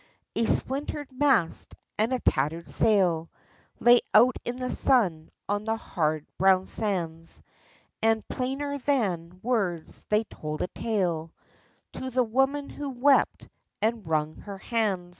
[0.35, 3.29] A splintered mast and a tattered sail
[3.79, 7.43] Lay out in the sun on the hard, brown sands
[8.01, 11.31] And plainer than words they told a tale
[11.93, 13.47] To the woman who wept
[13.79, 15.09] and wrung her hands.